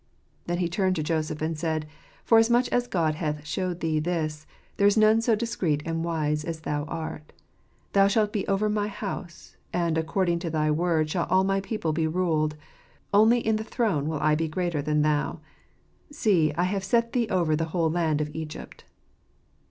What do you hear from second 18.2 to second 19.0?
of Egypt."